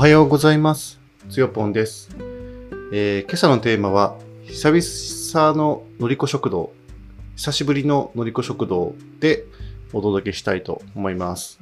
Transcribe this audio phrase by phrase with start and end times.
[0.00, 0.98] はようございます。
[1.28, 2.08] つよぽんです、
[2.90, 6.72] えー今朝のテーマは、久々ののりこ食堂、
[7.36, 9.44] 久しぶりののりこ食堂で
[9.92, 11.60] お届けしたいと思います。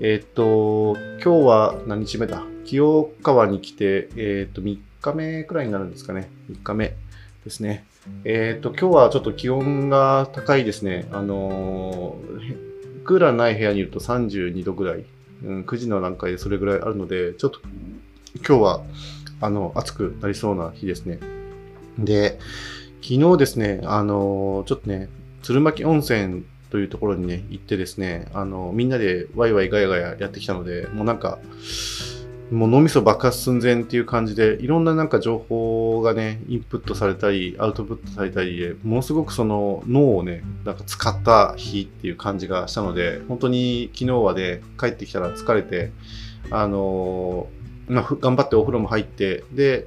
[0.00, 2.42] えーっと、今日は何日目だ？
[2.64, 6.28] 清川に来て、えーっと、3日目くらいになるんですかね。
[6.50, 6.96] 3日目
[7.44, 7.84] ですね。
[8.24, 11.06] えっと、今日はちょっと気温が高いですね。
[11.12, 15.04] あのークーラーない部屋にいると32度ぐらい
[15.44, 17.60] うん、9時の段階でそれぐらいあるので、ちょっと
[18.36, 18.82] 今日は
[19.40, 21.18] あの暑くなりそうな日ですね。
[21.98, 22.38] で、
[23.02, 25.08] 昨日ですね、あのちょっとね、
[25.42, 31.38] 鶴巻温泉というところにね、行ってですね、あのみんなでワイワイガヤガヤやってきたので、もうなんか、
[32.50, 45.92] もう脳みそ爆発寸前っていう感じで、いろんななんか情報がね、インプットされたり、アウトプットされたりで、ものすごくその脳をね、なんか使った日っていう感じがしたので、本当に昨日はね、帰ってきたら疲れて、
[46.50, 49.86] あのーまあ、頑張ってお風呂も入って、で、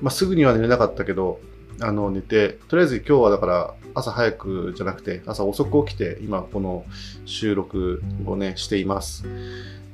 [0.00, 1.40] まあ、すぐには寝れなかったけど、
[1.80, 6.84] あの、寝て、とりあえず今日はだから朝早くじゃなくて、朝遅く起きて、今この
[7.24, 9.24] 収録をね、しています。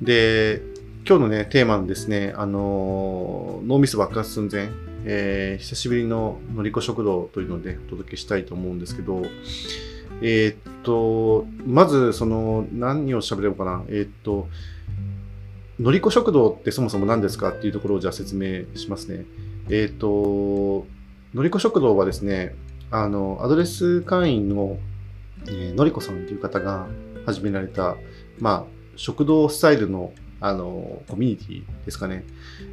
[0.03, 0.63] で、
[1.07, 4.69] 今日のね、テーマのですね、あのー脳みそ爆発寸前、
[5.05, 9.23] えー久しぶりののりこ食堂というのでお届けしたいと思うんですけど、
[10.21, 13.85] えーっと、まず、その、何を喋れるかな？
[13.89, 14.49] えーっと、
[15.81, 19.25] のりこ食堂ってそもそも何ですかっていうところをじゃあ説明しますね。
[19.71, 20.87] えっと、
[21.35, 22.55] のりこ食堂はですね、
[22.91, 24.79] あの、アドレス会員の、
[25.47, 26.87] えーのりこさんという方が
[27.25, 27.97] 始められた、
[28.39, 28.65] まあ、
[28.97, 32.25] 食堂スタイルの、あの、コミュニティですかね。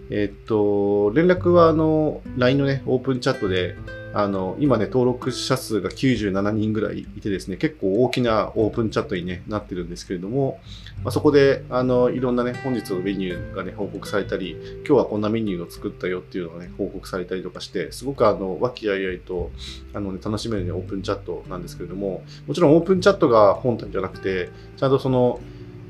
[0.10, 3.76] えっと、連絡は、あの、LINE のね、オープンチャットで、
[4.18, 10.60] あの、今ね、登録者数が97人ぐらいいてですね、結構大きなオープンチャットに、ね、なってるんですけれども、
[11.04, 14.56] まあ、そこで、あの、いろんなね、本日のメニューがね、報告されたり、
[14.88, 19.52] 今日はこんなメニューを作ったよっていうのがね、報告されたりとかして、すごくあの、和気あいあいと、
[19.94, 25.42] あのね、楽しめるね、オープンチャットなんですけれども、もちろんオープンチャットが本体じゃなくて、ちゃんとその、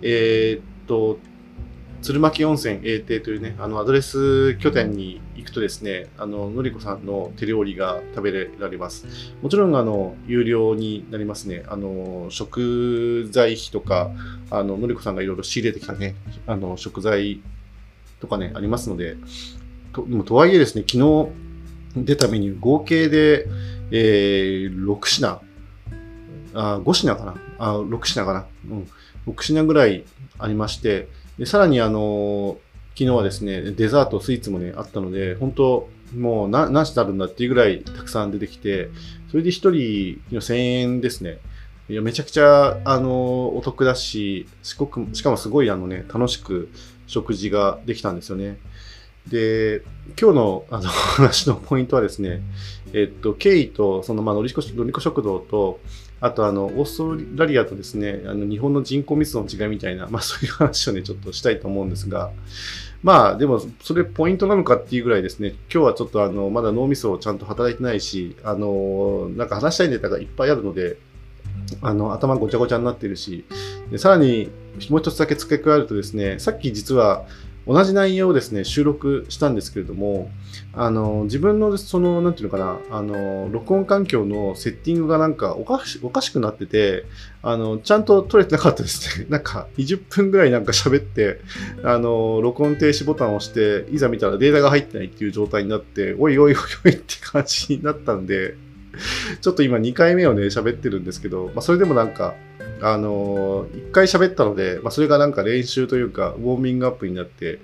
[0.01, 1.19] えーっと、
[2.05, 9.07] 鶴巻温泉永定というね、あのアドレス拠点に行くとですね、あの、のりこさんの手料理が食べられます。
[9.41, 11.63] もちろん、あの、有料になりますね。
[11.67, 14.11] あの、食材費とか、
[14.51, 16.13] あの、のりこさんがいろいろ仕入れてきたね、
[16.45, 17.41] あの、食材
[18.19, 19.17] とかね、ありますので、
[19.91, 21.31] とでもとはいえですね、昨日
[22.05, 23.47] 出たメニュー、合計で、
[23.89, 25.41] えー、6品、
[26.53, 28.87] あ5品かなあ ?6 品かなうん。
[29.25, 30.05] 6品ぐらい
[30.37, 32.57] ありまして、でさらにあの
[32.95, 38.89] 昨日はですね、デザート、スイーツもね、あったので、本当もう何何品あるんだっていうぐらいたくさん出てきて、
[39.29, 39.71] それで1人
[40.31, 41.39] 1000円ですね。
[41.89, 46.69] いや、めちゃくちゃ、あのお得だし、すごく、しかもすごいあのね、楽しく
[47.05, 48.57] 食事ができたんですよね。
[49.27, 49.81] で、
[50.19, 52.41] 今日のあの 話のポイントはですね、
[52.93, 55.81] えっと、経緯と、その、まあ、のりこ、のりこ食堂と、
[56.21, 62.31] あと、あの、オーストラリアとですね、あの、日本の人口密度の違いみたいな、まあ、そういう話をね、ちょっとしたいと思うんですが、
[63.03, 70.97] まあ、でも、それポイントなのかっていうぐらいですね、今日はちょっとあの、まだ脳みそをちゃんと働いてないし、あの、なんか話したいネタがいっぱいあるので、
[71.81, 73.45] あの、頭ごちゃごちゃになってるし、
[73.91, 74.49] でさらに、
[74.89, 77.25] もう一つだけ付け加えるとですね、さっき実は、
[77.67, 80.29] 同じ内容をですね、収録したんですけれども、
[80.73, 87.05] あの、自分の、その、なんていうのかな、あの、録音環境のセッティングがなんかおかしおかしくなってて、
[87.41, 89.25] あの、ちゃんと撮れてなかったですね。
[89.31, 91.41] なんか、20分ぐらいなんか喋って、
[91.83, 96.55] あの、録音停止ボタンを押して、いざ見たらデータが入ってないっていう状態になって、おいおいおい
[96.85, 98.55] おいって感じになったんで、
[99.41, 102.35] ちょっと今2回目をね、喋ってるんですけど、まあ、それでもなんか、
[102.81, 107.59] あのー、1回喋ったので、まあ、それがなんか練習というか、ウォーミングアップになって、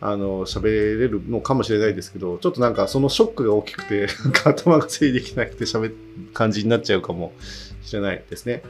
[0.00, 5.96] あの、喋れるのかもしれないですけど、ちょっとなんかそのショックが大きくて、なんか頭が整理できなくて喋る
[6.34, 7.32] 感じになっちゃうかも
[7.82, 8.62] しれないですね。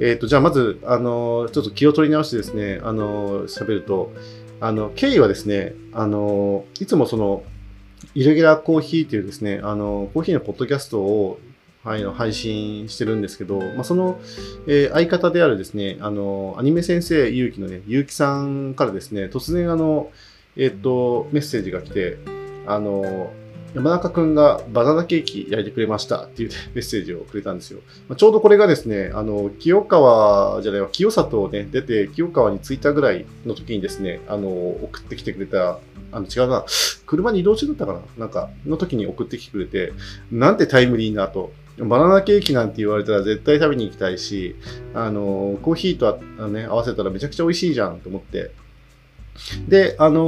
[0.00, 4.12] えっ、と、じゃあまず、あの、ちょっと気を取り直してですね、あの、喋ると、
[4.60, 7.42] あの、経緯はですね、あの、いつもその、
[8.14, 11.38] イレギュラーコーヒーというですね、あの、コーヒーのポッドキャストを、
[11.84, 14.20] はい、配信してるんですけど、まあ、その、
[14.66, 20.10] えー相方であるですね、あの、アニメ先生ゆうきのね、ゆうきさんからですね、突然あの、
[20.56, 22.18] えっ、と、メッセージが来て、
[22.66, 23.32] あの、
[23.74, 27.80] 山中くんがバナナケーキ焼いてくれましたっていう、 メッセージをくれたんですよ。
[28.08, 35.78] まあ、ちょうどこれがですね、あの、清川じゃないわ、清里をね、出て、清川に着いたぐらいの時にですね、あの、送ってきてくれた、
[36.12, 36.64] あの、違うな、
[37.06, 39.92] 車に移動中だったかななんか、の時に送ってきてくれて、
[40.32, 41.52] なんてタイムリーなと。
[41.78, 44.56] バナナケーキなんて言われたら絶対食べに行きたいし、
[44.94, 48.50] あの、コーヒーとあ、ね、合わせたらめちゃくちゃ美味しいじゃんと思って、
[49.68, 50.24] で、あのー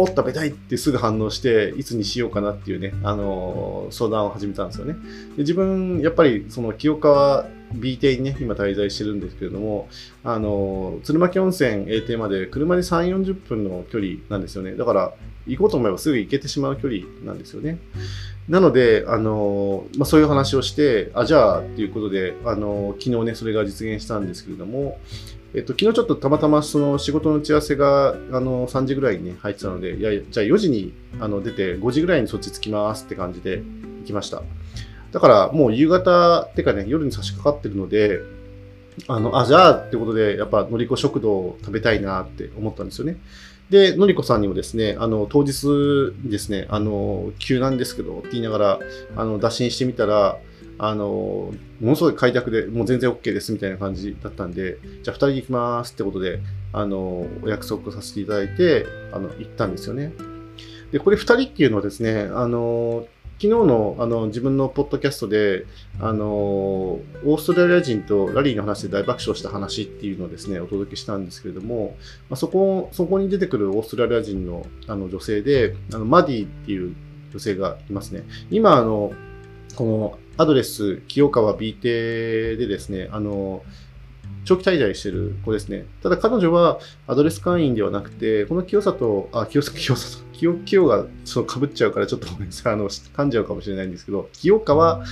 [0.00, 4.94] お食べたいってすぐ反応して、いつにしようかなっていうね、あのー相談を始めたんですよね。
[5.36, 9.88] で自分、やっぱり、その、清川 B 邸にね、今滞在してるんですけれども、
[10.22, 14.76] あのー鶴巻温泉 A 邸まで車で3、40分の距離なんですよね。
[14.76, 15.14] だから、
[15.46, 17.78] 行こうと思えばすぐ行けてしまう距離なんですよね。
[18.48, 24.98] なので、あのまあ、そういう話をして、あ、じゃあ、っていうことで、あの昨日ね、それが実現したんですけれども、
[25.54, 34.42] えっと、昨日ちょっとたまたまその仕事の打ち合わせがあの3時ぐらいに、ね、入ってたので、いや、じゃあ4時にあの出て、5時ぐらいにそっち着きますって感じで行きました。
[35.12, 38.20] だからもう夕方ってかね、夜に差し掛かってるので、
[39.08, 43.18] あの、あ、じゃあってことで、やっぱのりこ食堂を食べたいなって思ったんですよね。
[43.72, 48.78] で、のりこさんにもですね、あの、当日ですね、あの、急なんですけどって言いながら、
[49.16, 50.38] あの、打診してみたら、
[50.76, 56.40] あの、ものすごい開拓で、もう全然 OK ですみたいな感じだったんで、じゃあ2人で行きますってことで、
[56.74, 60.12] あの、お約束させていただいて、あの、行ったんですよね。
[60.90, 63.06] で、これ2人っていうのはですね、あの、
[63.42, 65.66] 昨日のあの自分のポッドキャストで、
[65.98, 71.96] あの、オーストラリア人とラリーの話で大爆笑した話っていうのをですね、お届けしたんですけれども、
[72.30, 76.94] まあ、そこ、そこに出てくるオーストラリア人のあの女性で、あのマディっていう
[77.32, 78.22] 女性がいますね。
[78.52, 79.12] 今、あの、
[79.74, 83.64] このアドレス、清川 B 邸でですね、あの、
[84.44, 85.86] 長期滞在してる子ですね。
[86.00, 86.78] ただ彼女は
[87.08, 95.04] アドレス会員ではなくて、この清里、あ、清里、清里、清、清がそう被っちゃうからちょっとごめんなさい、あの、噛んじゃうかもしれないんですけど、清川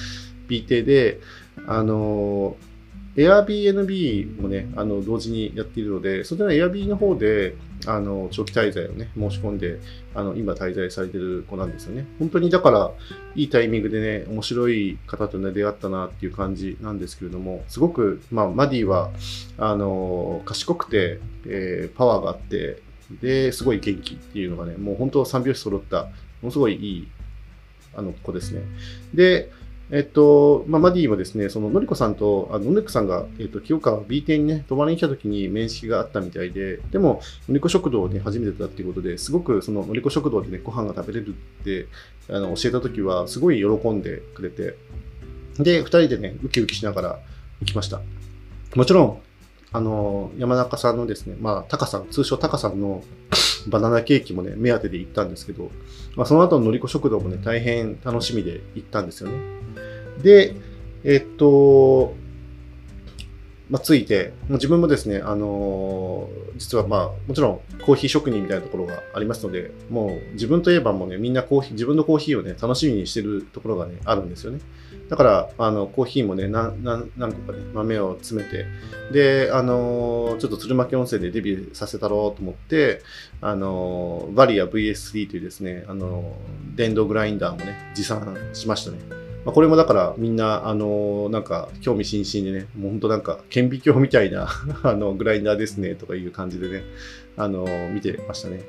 [0.48, 1.20] B 邸で、
[1.66, 2.56] あの、
[3.16, 7.54] Airbnb もね、あの、同時にやっているので、それの Airbnb の方で、
[7.86, 9.80] あの、長期滞在をね、申し込んで、
[10.14, 12.06] あの、今滞在されてる子なんですよね。
[12.18, 12.90] 本当にだから、
[13.36, 19.10] いいタイミングでね、面白い方とね、出会ったなっていう感じなんですけれども、すごく、まあ、マディは、
[19.58, 22.82] あの、賢くて、えーパワーがあって、
[23.20, 26.10] で、すごい元気っていうのがね、もう本当三拍子揃った、も
[26.44, 27.08] のすごいいい、
[27.94, 28.62] あの、子ですね。
[29.14, 29.50] で、
[29.92, 41.88] えっと、まあ、マディもですね、その、のりこさんと、あの、のりこさんが、えっと、清川 B 店にね、泊まりに来た時に面識があったみたいで、でも、のりこ食堂をね、初めてだっていうことで、すごく、その、のりこ食堂でね、ご飯が食べれるって、
[42.28, 44.76] あの、教えた時は、すごい喜んでくれて、
[45.58, 47.20] で、二人でね、ウキウキしながら
[47.60, 48.00] 行きました。
[48.76, 49.20] もちろん、
[49.72, 53.02] あの、山中さんのですね、まあ、タカさん、通称タカさんの
[53.68, 55.70] バナナケーキもね、目当てで行ったんですけど、
[56.16, 59.36] まあ、その後ののりこ食堂もね、大変楽しみで行ったんですよね。
[60.22, 60.56] で、
[61.04, 62.14] えっと、
[63.70, 74.58] まあ、ついて、もう自分もですね、あのー実はまあ、もちろんコーヒー職人みたいなところがありますので、もう自分といえばもうね、みんなコーヒー、自分のコーヒーをね、楽しみにしてるところがね、あるんですよね。
[75.08, 78.66] だから、あの、コーヒーもね、何何何個かね、豆を詰めて、
[79.12, 83.02] で、あのーちょっと鶴巻温泉でデビューさせたろうと思って、
[83.40, 86.36] あのーバリア VS3 というですね、あの
[86.74, 89.29] 電動グラインダーもね、持参しましたね。
[89.44, 94.48] まあ、これもだからみんな、あのなんか興味津々でね、もう本当なんか顕微鏡みたいな
[94.82, 96.82] あのグラインダーですねとかいう感じでね、
[97.36, 98.64] あの見てましたね。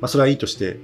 [0.00, 0.78] まあ、それはいいとして、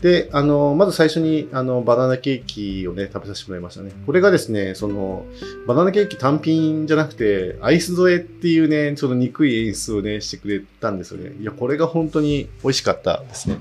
[0.00, 3.92] で、あのまず最初にあのバナナケーキをね、食べさせてもらいましたね。
[4.06, 5.26] これがですね、その、
[5.66, 11.32] バナナケーキ単品じゃなくて、アイス添えっていうね、ちょっと憎い演出をね、してくれたんですよね。
[11.38, 13.58] いや、これが本当に美味しかったですね。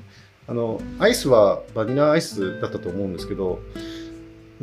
[0.48, 3.60] あの、アイスはバニラアイスだったと思うんですけど、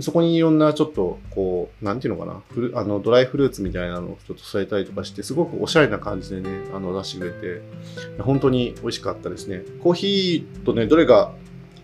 [0.01, 9.63] そこにいろんなちょっと、こう、なんていうのかな、フルあのドライフルーツみたいなのをちょっと添えたりとかして、すごくおしゃれな感じでね、あの出してくれて、本当に美味しかったですね。
[9.83, 11.33] コーヒーとね、どれが、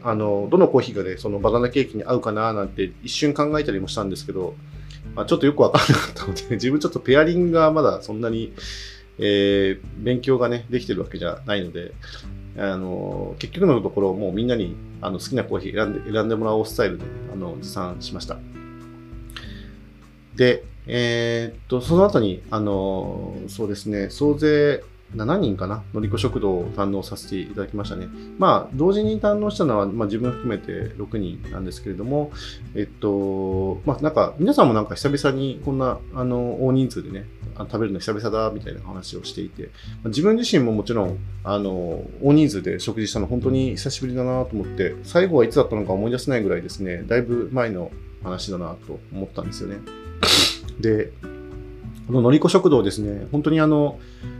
[0.02, 4.56] あの、どのコーヒーがね、そのバナナケーキに合うかななんて一瞬考えたりもしたんですけど、
[5.14, 8.52] まあ、ちょっとよくわからなかったので、 自分ちょっとペアリングがまだそんなに、
[9.18, 11.92] えー勉強がね、できてるわけじゃないので、
[12.58, 18.38] あの結局のところ、もうみんなにあの好きなコーヒー選んで選んでもらおうスタイルであの持参しました。
[20.34, 24.82] で、えーっと、その後に、あのそうですね、総勢
[25.14, 28.08] 7人かな、のりこ食堂を堪能させていただきましたね。
[28.38, 32.32] まあ、同時に堪能したのは、まあ、自分含めて6人なんですけれども、
[32.74, 39.70] えっと、まあ、なんか、皆さんもなんか久々にこんな、あの、大人数でね、食べるの久々だ、みたいな話をしていて、
[40.02, 47.90] ま自分自身ももちろん、あの、大人数で食事したの本当に久しぶりだなと思って、最後はいつだったのか思い出せないぐらいですね、だいぶ前の
[48.22, 49.78] 話だなと思ったんですよね。
[50.80, 51.12] で、
[52.06, 53.98] こののりこ食堂ですね、本当にあの、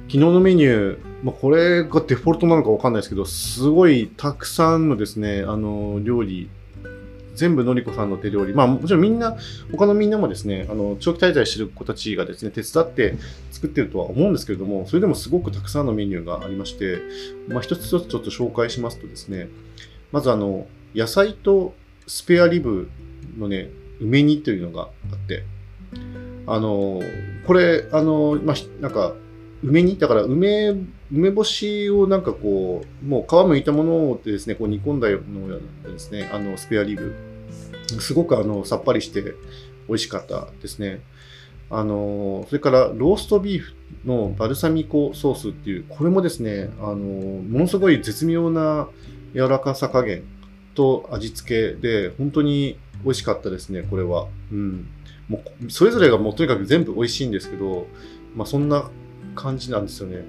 [0.09, 6.51] 昨日のメニュー、まあ、これがデフォルトなのかわかんないですけど、すごいたくさんのですね、あの、料理
[7.35, 8.55] 全部のりこさんの手料理。
[8.55, 9.37] まあもちろんみんな、
[9.71, 13.15] 他のみんなもですね、あの、長期滞在してる子たちがですね、手伝って
[13.51, 16.99] 作ってるとは思うんですけれども、それでもすごくたくさんのメニューがありまして、
[17.49, 19.49] まあ一つ一つちょっと紹介しますとですね、
[20.11, 21.75] まずあの、野菜と
[22.07, 22.89] スペアリブ
[23.39, 23.71] のね、
[24.01, 25.45] 梅煮というのがあって、
[26.47, 27.01] あの、
[27.47, 29.15] これ、あの、まあ、なんか、
[29.63, 30.75] 梅煮だから梅、
[31.13, 35.49] 梅干しをなんかこう、もう皮むいたものでですね、こう煮込んだよう
[35.87, 37.15] なですね、あの、スペアリブ。
[38.01, 39.23] すごくあの、さっぱりして
[39.89, 41.01] 美味しかったですね。
[41.71, 43.73] あの、それからローストビーフ
[44.05, 48.89] のバルサミコソースっていう、これもですね、あの、ものすごい絶妙な
[49.33, 50.25] 柔らかさ加減
[50.75, 54.27] と味付けで、本当に美味しかったですね、これは。
[54.51, 54.89] うん。
[55.29, 57.87] もう、それぞれがもうとにかく全部美味しいんですけど、
[58.35, 58.91] まあそんな
[59.35, 60.25] 感じなんですよね。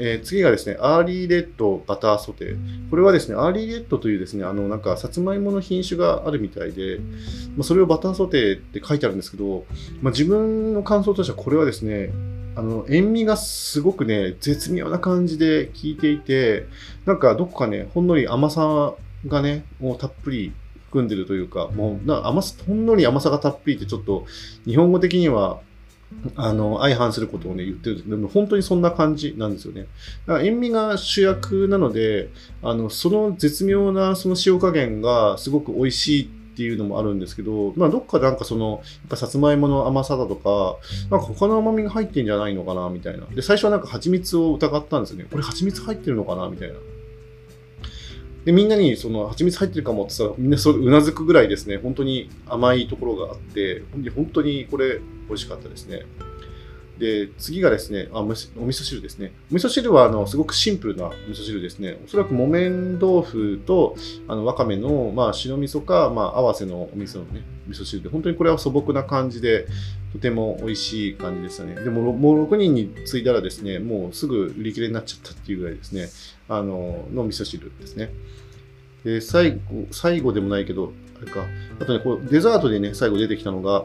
[0.00, 2.90] えー次がですね、アーリーレッドバターソテー。
[2.90, 7.00] これはですね、アーリーレッドというですね、あの、なんか、さつまいもの品種があるみたいで、
[7.56, 9.66] まあ、それをバターソテーって書いてあるんですけど、
[10.00, 12.12] まあ、自分の感想としてはこれはですね、
[12.54, 16.66] あの、塩味がすごくね、絶妙な感じで効いていて、
[17.04, 18.94] なんかどこかね、ほんのり甘さ
[19.26, 20.52] がね、もうたっぷり
[20.86, 24.26] 含んでるというか、もうな甘さ、ほんのり甘さがたっぷりってちょっと、
[24.64, 25.60] 日本語的には、
[26.36, 29.86] あの、相反することをね、言ってるんですけど、でも本当にそんな感じなんですよね。
[30.26, 32.30] だから塩味が主役なので、
[32.62, 40.76] あの、その絶妙なその塩加減がすごく美味しいっていうのもあるんですけど、まあ、どっかなんかその、やっぱさつまいもの甘さだとか、
[41.10, 43.26] なんか他の甘みが入ってんじゃないのかな、みたいな。
[43.26, 45.26] で、最初はなんか蜂蜜を疑ったんですよね。
[45.30, 46.74] これ蜂蜜入ってるのかな、みたいな。
[48.48, 53.82] で、みんなにその蜂蜜入ってるかもって言ったら、みんなそれうなずくぐらいですね、本当に甘いところがあって、
[54.16, 56.06] 本当にこれ美味しかったですね。
[56.98, 59.32] で、次がですね、あ、むしお味噌汁ですね。
[59.52, 61.98] お味噌汁は、あの、すごくシンプルな味噌汁ですね。
[62.04, 63.94] おそらく木綿豆腐と、
[64.26, 69.66] あの、わかめの、まあ、白味噌か、まあ、合わせのお味噌のね、味噌汁で、本当にこれは素朴な感じで、
[70.12, 71.74] とても美味しい感じでしたね。
[71.74, 76.08] でも、もう6人に継いだらですね、もうすぐ売り切れになっちゃったっていうぐらいですね、
[76.48, 78.10] あの、の味噌汁ですね。
[79.04, 81.44] で、最後、最後でもないけど、あれか、
[81.80, 83.84] あとね、こうデザートでね、最後出てきたのが、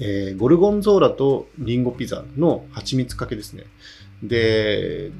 [0.00, 3.64] えーゴルゴンゾーラとリンゴピザの蜂蜜かけですね。
[4.22, 5.10] で、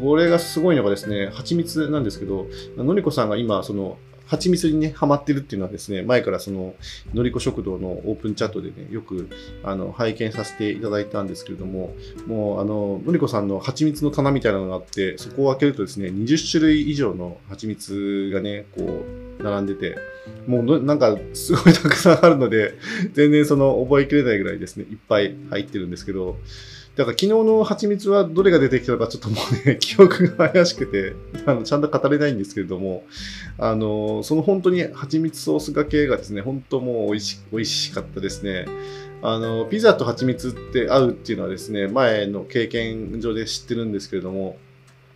[0.00, 2.46] これがすごいのがですね、蜂蜜なんですけど、
[2.76, 3.98] のりこさんが今、その、
[4.28, 6.74] 蜂蜜にね、ハマってるっていうのはですね、前からその、
[7.14, 9.30] のりこ食堂のオープンチャットでね、よく、
[9.64, 11.94] あの、拝見させていただいたんですけれども、
[12.26, 19.96] もう、あの、のりこさんの蜂蜜の棚みたいなのがあって、そこを開けるとですね、20種類以上の蜂蜜がね、こう、並んでて、
[20.46, 22.74] もう、なんか、すごいたくさんあるので、
[23.14, 26.36] 全然その、覚えきれないぐらいですね、いっぱい入ってるんですけど、
[26.98, 31.14] だから昨日の蜂蜜はどれが出てきたのかちょっともうね、 記憶が怪しくて、
[31.46, 33.04] あのちゃんと語れないんですけれども、
[33.56, 38.66] あの、その本当に蜂蜜ソースがけがですね、本当もう美味し美味しかったですね。
[39.22, 44.56] あの、ピザと蜂蜜って合うっていうのはですね、前の経験上で知ってるんですけれども、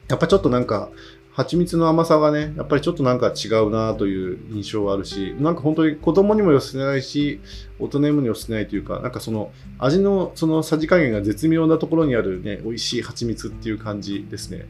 [0.08, 0.90] やっぱちょっとなんか、
[1.34, 7.40] 蜂蜜の甘さがね、やっぱりちょっとなんか違うなという印象はあるし、なんか本当に子供にも寄せないし、
[7.82, 14.66] 大人にも寄せないというか、なんかその味のそのさじ加減が絶妙なところにあるね、美味しい蜂蜜っていう感じですね。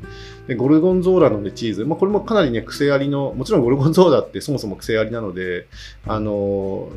[0.47, 1.85] で、ゴルゴンゾーラのね、チーズ。
[1.85, 5.67] まあこれもかなりね、癖ありの、もちろんゴルゴンゾーラってそもそも癖ありなので、
[6.07, 6.91] あの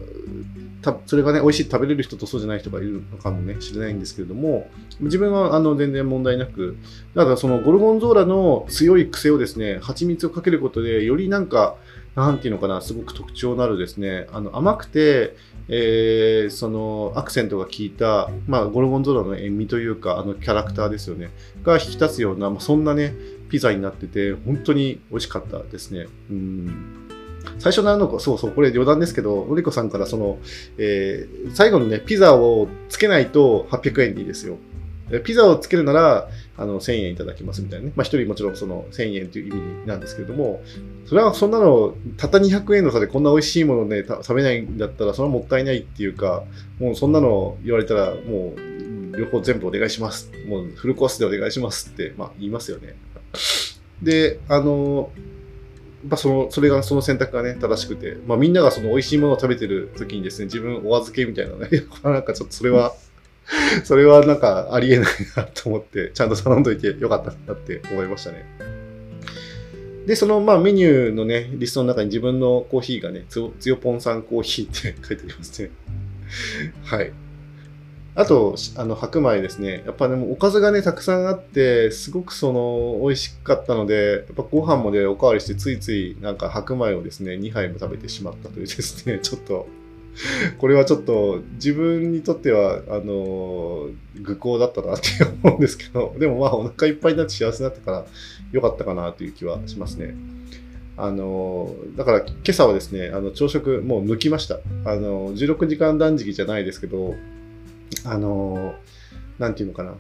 [0.82, 4.70] たそれがね、美味しい食べれる人とそうじゃない人がいるのかもね、知れないんですけれども、
[5.02, 6.78] 自分はあの全然問題なく、
[7.14, 11.76] だからそのゴルゴンゾーラの強い癖をですね、蜂蜜をかけることで、よりなんか、
[12.16, 15.36] なんていうのかな、すごく特徴のあるですね、あの甘くて、
[15.68, 21.32] えーそのアクセントが効いた、まあ、ゴルゴンゾーラの塩味というか、あのキャラクターですよね、
[21.64, 23.14] が引き立つような、まあ、そんなね、
[23.50, 26.08] ピザになってて、本当に美味しかったですね。
[26.30, 27.02] うん
[27.60, 30.40] 最初のあのか、そうそう、これ余談ですけど、のりこさんからその、
[30.78, 34.58] えー最後のね、ピザをつけないと800円でいいですよ。
[35.24, 37.94] ピザをつけるなら、あの、1000円いただきますみたいなね。
[37.96, 40.64] まあ、一人もちろんその1000円という意味なんですけれども、
[41.06, 46.44] それはそんなの、たった200円の差でこんな美味しいものね、食べないんだったら、それはもったいないっていうか、
[46.80, 50.32] もうそんなの言われたら、もう、両方全部お願いします。
[50.48, 52.96] もうフルコースでお願いしますって、まあ、言いますよね。
[54.02, 55.12] で、あの、
[56.04, 61.70] やっぱその、それが、その選択がね、正しくて、まあみんながその美味しいものを食べてる時にですね、自分お預けみたいなね、
[62.04, 62.94] なんかちょっとそれは、
[63.84, 68.46] それはなんかありえないなと思って、ちゃんと頼んどいてよかったなって思いましたね。
[70.06, 75.72] で、そのまあメニューのね、リストの中に自分のコーヒーがね、つよぽんさんコーヒーって書いてありますね。
[76.86, 77.12] はい。
[78.18, 79.84] あと、あの、白米ですね。
[79.86, 89.68] やっぱでもおかずがね、たくさんあって、すごくその、美味しかったので、やっぱご飯もね、おかわりして、ついついなんか白米をですね、2杯も食べてしまったというですね、ちょっと、
[90.58, 93.90] これはちょっと自分にとっては、あの、
[94.22, 95.08] 愚行だったなって
[95.44, 98.06] 思うんですけど、 でもまあお腹いっぱいになって幸せになったから
[98.52, 100.16] よかったかなという気はしますね。
[100.98, 104.60] あの、だから今朝はですね、あの朝食もう抜きました。
[104.86, 107.16] あの、16時間断食じゃないですけど、
[108.06, 108.76] あの、
[109.38, 109.96] なんていうのかな。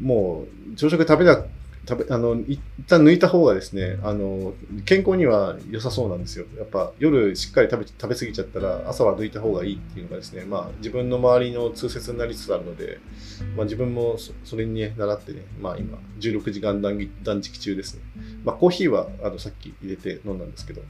[0.00, 1.44] もう、朝食食べな、
[1.88, 4.52] 食べ、あの、一旦抜いた方がですね、あの、
[4.84, 6.44] 健康には良さそうなんですよ。
[6.58, 13.00] やっぱ夜しっかり食べ、食べ過ぎちゃったら朝は抜いた方がいいっていうのがですね、まあ自分の周りの通説になりつつあるので、
[13.56, 16.98] まあ自分もそれにね、習ってね、まあ今、16時間断
[17.40, 18.02] 食中ですね。
[18.44, 20.82] まあコーヒーは、あの、さっき入れて飲んだんですけど、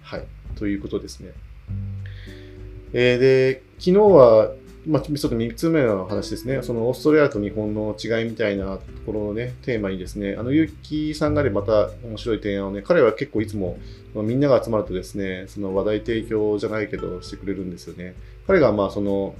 [0.00, 0.24] はい。
[0.54, 1.32] ということですね。
[2.94, 4.52] えー、で、昨日は、
[4.86, 6.62] まあ、ちょっと3つ目の話ですね。
[6.62, 13.78] そのオーストラリアと日本の違いみたいなところのね、テーマにですね、あの、結城さんがね、また面白い提案をね、彼は結構いつも、
[14.14, 18.14] みんなが集まるとですね、その話題提供じゃないけどしてくれるんですよね。
[18.46, 19.34] 彼がまあ、その、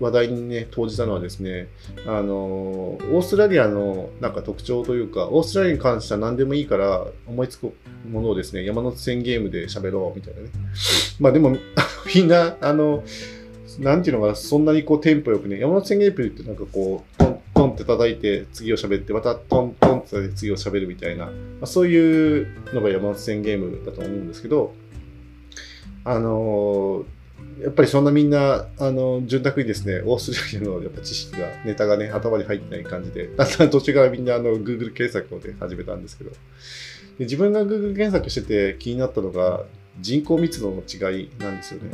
[0.00, 1.68] 話題にね、投じたのはですね、
[2.06, 7.72] あの、オーストラリアのなんか特徴というか、オーストラリアに関しては何でもいいから思いつく
[8.08, 10.48] ものをですね、山手線ゲームで喋ろうみたいなね。
[11.20, 11.56] まあでも、
[12.14, 13.04] みんな、あの、
[13.80, 24.74] なんていうのかな、そんなにこうテンポよくね、山手線ゲームってなんかこう、トントンって叩いて次を喋って、またトントンって叩いて次を喋るみたいな、まあ、そういうのが山手線ゲームだと思うんですけど、
[26.04, 36.36] あのー、やっぱりそんなみんな、あの、潤沢にですね、オーストラリアのやっぱ知識が、ネタがね、頭に入ってない感じで、 だんだん途中からみんなあの、Google 検索をね、始めたんですけど、で
[37.20, 39.64] 自分が Google 検索してて気になったのが、
[40.00, 41.90] 人口密度の違いなんですよね。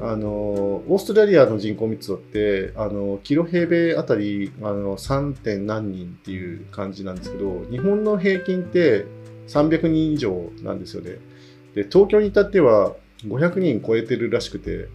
[0.00, 5.34] あのオーストラリアの人口密度ってあのキロ平米あたりあの 3.
[5.34, 9.06] 点何人っていう感じなんですけど日本の平均って
[9.48, 11.18] 300人以上なんですよね。
[11.74, 14.88] で東京に至っては500人超えてるらしくて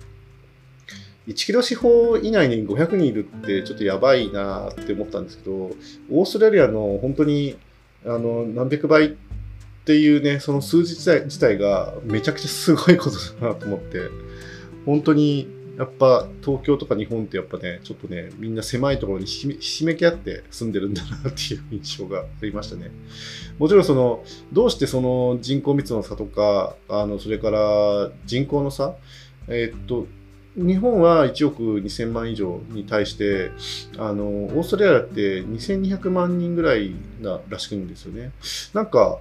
[1.28, 5.72] 1キロ四方以内に500人いるってちょっとやばいなって思ったんですけど
[6.12, 7.58] オーストラリアの本当に
[8.06, 9.31] あの何百倍って
[9.82, 14.10] っていうねその数字自体自体がめちゃくちゃすごいことだなと思って。
[14.86, 22.92] 本当にやっぱ東京とか日本ってやっぱね、ちょっとね、みんな狭いところにひしめき合って住んでるんだなっていう印象がありましたね。
[23.58, 28.96] もちろんその、どうしてその人口密度の差とか、あの、それから人口の差、
[29.48, 30.08] えー、っと、
[30.56, 33.52] 日本は1億2000万以上に対して、
[33.98, 38.34] あの、オーストラリアって2200万人ぐらいならしくんですよね。
[38.74, 39.20] なんか、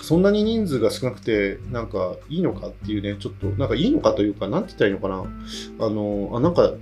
[0.00, 5.86] そんなに人数が少なくて、なんかいいのかっていうね、ちょっと、なんかいいのかというか、なんて言ったらいいのかな。
[5.86, 6.72] あの、あ、なんか、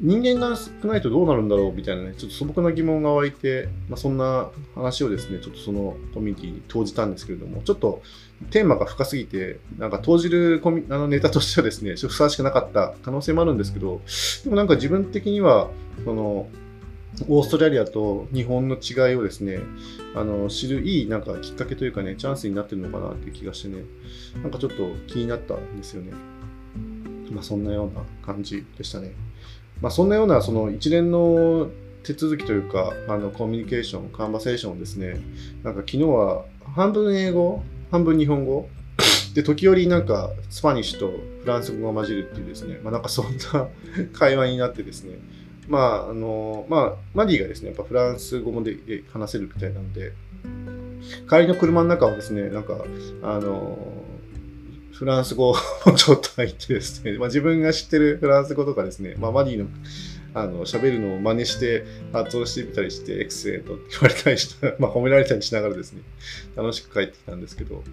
[0.00, 8.02] 人間が少ないとどうなるんだろうみたいなね、ちょっと素朴な疑問が湧いて、まあ、そんな話をですね、ちょっとそのコミュニティに投じたんですけれども、ちょっと
[8.50, 14.00] テーマが深すぎて、なんか投じるコミあのネタとしてはですね、ちょっとふさわしくなかった可能性もあるんですけど、
[14.44, 15.70] でもなんか自分的には、
[16.04, 16.48] その、
[17.28, 19.60] オーストラリアと日本の違いをですね、
[20.14, 23.84] あの知るいいなんかきっかけというかね、チャンスになってるのかなっていう気がしてね、
[24.42, 26.12] なんかちょっと気になったんですよね。
[27.30, 29.12] まあそんなような感じでしたね。
[29.80, 31.70] まあそんなようなその一連の
[32.02, 35.20] 手続きというか、あのコミュニケーション、カンバセーションですね、
[35.62, 38.68] なんか昨日は半分英語、半分日本語、
[39.34, 43.68] で、時折なんかスパニッシュとフランス語が混じるっていうですね、まあなんかそんな
[44.12, 45.18] 会話になってですね、
[45.68, 48.76] まあ、あの、まあ、マディがですね、やっぱフランス語もで
[49.12, 50.12] 話せるみたいなので、
[51.28, 52.84] 帰りの車の中はですね、なんか、
[53.22, 53.78] あの、
[54.92, 55.54] フランス語
[55.86, 59.66] もちょっと入ってですね、まあ、自分が知ってるフランス語とかですね、まあ、マディの
[60.36, 66.02] あの喋るのを真似して発音してみたりして、エクセントって言われたりした、 まあ、褒められたりしながらですね、
[66.56, 67.84] 楽しく帰ってきたんですけど、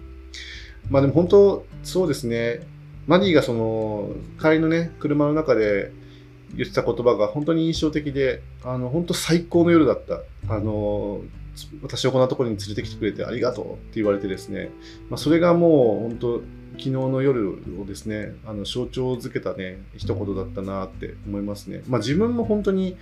[0.90, 2.66] まあでも本当、そうですね、
[3.06, 5.92] マディがその、帰りのね、車の中で、
[6.54, 10.20] 言ってた言葉が本当に印象的で、あの、本当最高の夜だった。
[10.48, 11.22] あの、
[11.82, 14.70] 私をこんなところに連れてきてくれてありがとうって言われてですね、
[15.10, 21.82] まあ、それがもう本当、昨日の夜をですね、あの象徴づけたね、一言だったなって思いますね。
[21.86, 22.96] まあ自分も本当に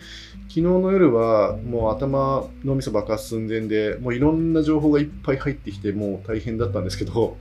[0.48, 7.36] 昨日の夜はもう頭のみそ爆発寸前で、もういろんな情報がいっぱい入ってきて、もう大変だったんですけど、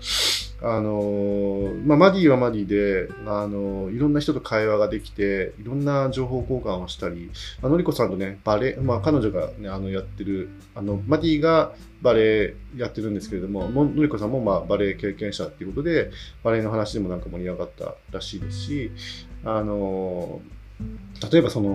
[0.62, 7.32] あのまあ、マディはマディで、あのいろんな人と会話ができて、いろんな情報交換をしたり、
[7.63, 16.12] あのりこさんとね、バレまあ、彼女が、ね、あのやってる、あのマディがバレエやってるんですけれども、のりこさんもまあバレエ経験者っていうことで、
[16.43, 18.91] バレエの話でもなんか盛り上がったらしいですし、
[19.45, 20.41] あの
[21.32, 21.69] 例えばその、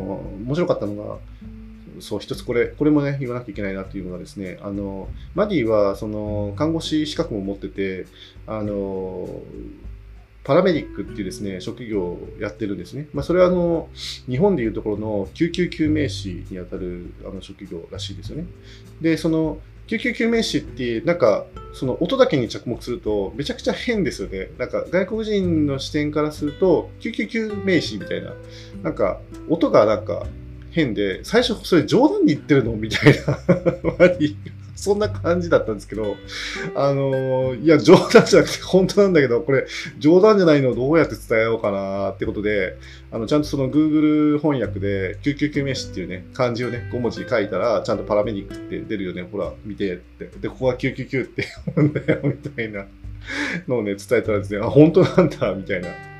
[0.45, 1.19] 面白かったのが、
[2.01, 8.07] そう、一つこれ、これもね、言わなきゃいけないなっていうのがですね、あの、マディは、その、看護師資格も持ってて、
[8.47, 9.43] あの、
[10.45, 13.09] パラメディックっていうですね、職業をやってるんですね。
[13.15, 13.89] まあ、それはあの、
[14.29, 18.45] 日本でいうところの救急救命士にあたるあの職業らしいですよね。
[19.01, 24.51] で、その、救急救命士って、なんか、その音だけに着目すると、めちゃくちゃ変ですよね。
[24.59, 28.35] なんか、外国人の視点からすると、救急救命士みたいな、
[28.83, 30.27] なんか、音がなんか
[30.75, 32.73] 変で、最初それ冗談に言ってるの？
[32.73, 33.39] みたいな
[34.77, 36.17] そんな感じだったんですけど、
[36.75, 39.67] あのー、いや、冗談じゃなくて本当なんだけど、これ、
[39.99, 42.77] 冗談じゃないのをどうやって伝えようかなってことで、
[43.11, 50.27] あの、ちゃんとその Google 翻訳で、救急救命士っていうね、漢字をね、5文字書いたら、ちゃんとパラメディックって出るよね、ほら、見てって。
[50.41, 52.85] で、ここが救急救って読んだよ、みたいな
[53.69, 56.14] のをね、伝えたらですね、あ、本当なんだ、みたいな。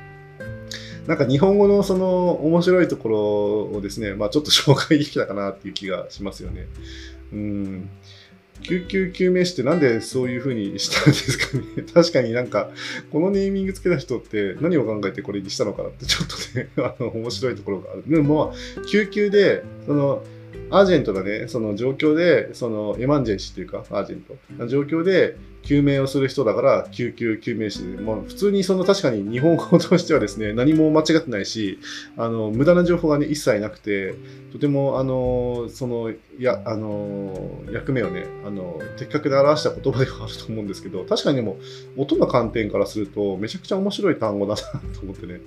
[1.07, 6.67] なんか日本語のその面白いところをですね、まあちょっと紹介できたかなっていう気がしますよね。
[7.31, 7.89] うん。
[8.61, 12.71] 救急救命士ってなんでそういう風にしたんですかね 確かになんか、
[13.11, 18.03] このネーミングつけた人って何を考えてこれにしたのかなってちょっとね、 あの、面白いところがある。
[18.07, 20.23] でも、まあ救急で、その、
[20.69, 24.21] アージェントがね、その状況で、そのエマンジェンシーというか、アージェン
[24.57, 31.79] ト、状況で救命をする人だから、救急救命士で、まあ、普通にその確かに日本語としてはですね、何も間違ってないし、
[32.17, 34.15] あの、無駄な情報がね、一切なくて、
[34.51, 41.57] とても、あの、その、や、あの、役目をね、あの、的確で表した言葉ではあると思うんですけど、確かにでも、
[41.97, 45.41] 音の観点からすると、めちゃくちゃ面白い単語だなと思ってね。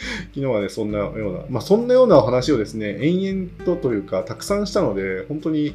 [0.34, 5.74] 昨日はね、そんなような、まあ、そんなようなお話をですね、延々とというか、たくさんしたので、本当に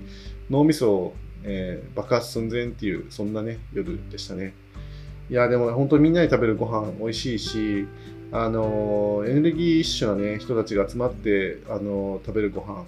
[0.50, 4.54] 脳みそを、えー、爆発寸前っていう、そんなね、夜でしたね。
[5.30, 7.88] いや、でも本当にみんなで食べるご飯美味しいし、
[8.32, 12.86] あのエネルギッシュなね、人たちが集まって、あの食べるご飯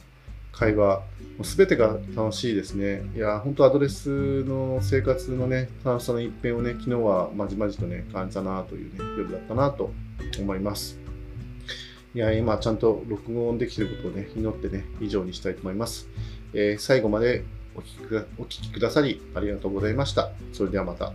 [0.52, 1.02] 会話、
[1.44, 3.04] すべてが楽しいですね。
[3.16, 9.92] いや、本当アドレスの生活のね、楽しさの一辺をね、昨日はまじまじとね、感じたなというね、夜だったなと
[10.40, 11.07] 思います。
[12.18, 16.10] いや、今ちゃんと録音できてることをね、祈ってね、以上にしたいと思います。
[16.52, 17.44] えー、最後まで
[17.76, 20.32] お聴きくださりありがとうございました。
[20.52, 21.14] それではまた。